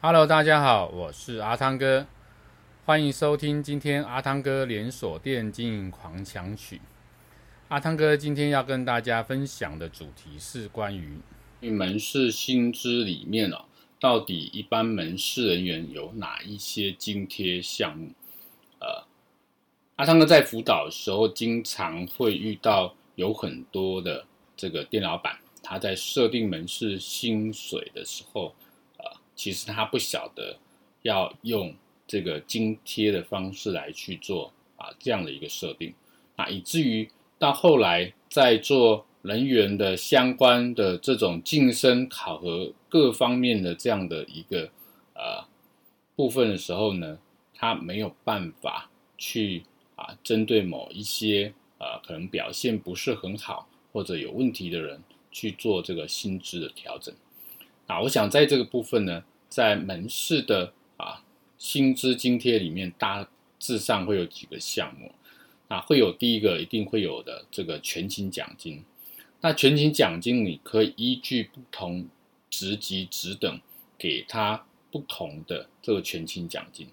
[0.00, 2.06] Hello，大家好，我是阿汤哥，
[2.84, 6.80] 欢迎收听今天阿汤哥连锁店经营狂想曲。
[7.66, 11.18] 阿汤哥今天要跟大家分享的主题是关于
[11.68, 13.64] 门市薪资里面哦，
[13.98, 18.12] 到底一般门市人员有哪一些津贴项目？
[18.78, 19.04] 呃，
[19.96, 24.24] 阿汤哥在辅导的时候，经常会遇到有很多的
[24.56, 28.54] 这个店老板，他在设定门市薪水的时候。
[29.38, 30.58] 其实他不晓得
[31.02, 31.72] 要用
[32.08, 35.94] 这个津贴的方式来去做啊这样的一个设定，
[36.34, 37.08] 啊以至于
[37.38, 44.68] 到后来在做人员的相关的这种晋升考核各方面的这样的一个
[45.14, 45.46] 呃
[46.16, 47.16] 部分的时候呢，
[47.54, 49.62] 他没有办法去
[49.94, 57.14] 啊针对某一些啊可能表现不是很好或者有问题的人去做这个薪资的调整。
[57.88, 61.24] 啊，我想在这个部分呢，在门市的啊
[61.58, 65.10] 薪资津贴里面，大致上会有几个项目。
[65.68, 68.82] 啊，会有第一个一定会有的这个全勤奖金。
[69.42, 72.08] 那全勤奖金你可以依据不同
[72.48, 73.60] 职级职等，
[73.98, 76.88] 给他不同的这个全勤奖金。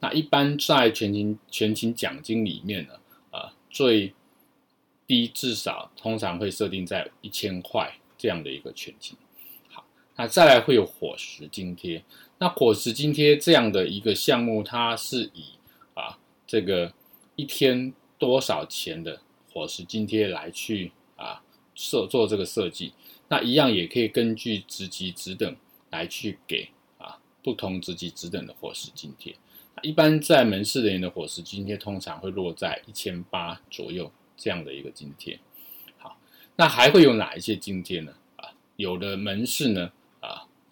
[0.00, 2.94] 那一般在全勤全勤奖金里面呢，
[3.30, 4.12] 啊最
[5.06, 9.16] 低至少通常会设定在一千块这样的一个全勤。
[10.18, 12.02] 那再来会有伙食津贴，
[12.38, 15.44] 那伙食津贴这样的一个项目，它是以
[15.92, 16.90] 啊这个
[17.34, 19.20] 一天多少钱的
[19.52, 21.42] 伙食津贴来去啊
[21.74, 22.94] 设做这个设计，
[23.28, 25.54] 那一样也可以根据职级职等
[25.90, 29.36] 来去给啊不同职级职等的伙食津贴。
[29.82, 35.38] 一般在门市人员的伙食津贴通常会落在一千八左右这样的一个津贴。
[35.98, 36.16] 好，
[36.56, 38.14] 那还会有哪一些津贴呢？
[38.36, 39.92] 啊，有的门市呢。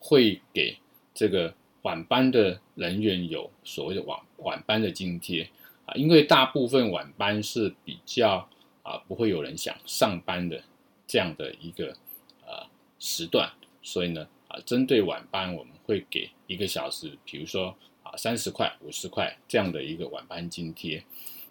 [0.06, 0.77] 会给
[1.14, 5.48] 这个晚班的人员有所谓的晚晚班的津贴
[5.86, 8.47] 啊，因为大部分晚班是比较
[8.82, 10.62] 啊不会有人想上班的
[11.06, 11.97] 这样的一个
[12.44, 12.66] 呃
[12.98, 13.50] 时段，
[13.82, 21.03] 所以呢啊，针对晚班我们会给一个小时，比如说啊三十块、五十块这样的一个晚班津贴。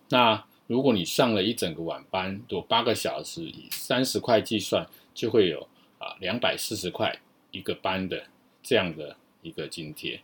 [0.09, 7.19] 那如果你上了一整个晚班，多八个小时，以三十块计算，就会有啊两百四十块。
[7.55, 8.25] 一个班的
[8.63, 10.21] 这样的一个津贴，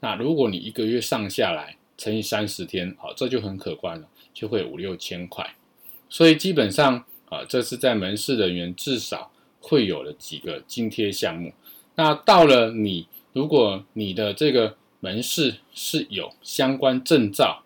[0.00, 5.54] 那如果你一个月上下来乘以三十天，好，这就很可观了，就会五六千块。
[6.10, 11.52] 所以基本上啊，这是在门市人员至少会有的几个津贴项目。
[11.96, 17.64] 那到了你，如果你的这个门市是有相关证照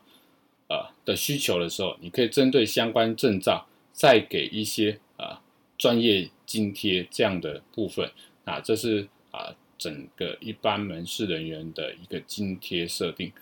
[0.69, 5.43] 啊的需求的时候，你可以针对相关证照再给一些啊
[5.77, 8.11] 专业津贴这样的部分。
[8.45, 13.33] 啊，这是啊，整个一般门市人员的一个津贴设定。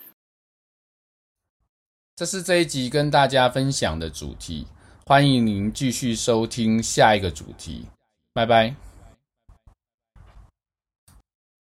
[2.16, 4.66] 这是这一集跟大家分享的主题，
[5.04, 7.84] 欢迎您继续收听下一个主题，
[8.32, 8.89] 拜拜。